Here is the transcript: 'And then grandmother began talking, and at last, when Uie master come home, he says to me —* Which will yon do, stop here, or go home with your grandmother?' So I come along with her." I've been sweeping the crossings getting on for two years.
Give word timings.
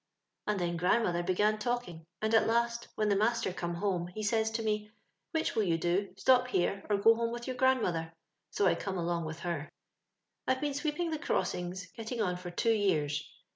'And 0.47 0.59
then 0.59 0.77
grandmother 0.77 1.21
began 1.21 1.59
talking, 1.59 2.07
and 2.23 2.33
at 2.33 2.47
last, 2.47 2.87
when 2.95 3.09
Uie 3.11 3.17
master 3.19 3.53
come 3.53 3.75
home, 3.75 4.07
he 4.07 4.23
says 4.23 4.49
to 4.49 4.63
me 4.63 4.89
—* 5.17 5.29
Which 5.31 5.53
will 5.53 5.61
yon 5.61 5.77
do, 5.77 6.13
stop 6.17 6.47
here, 6.47 6.83
or 6.89 6.97
go 6.97 7.13
home 7.13 7.31
with 7.31 7.45
your 7.45 7.55
grandmother?' 7.55 8.11
So 8.49 8.65
I 8.65 8.73
come 8.73 8.97
along 8.97 9.25
with 9.25 9.41
her." 9.41 9.69
I've 10.47 10.59
been 10.59 10.73
sweeping 10.73 11.11
the 11.11 11.19
crossings 11.19 11.85
getting 11.95 12.19
on 12.19 12.37
for 12.37 12.49
two 12.49 12.73
years. 12.73 13.29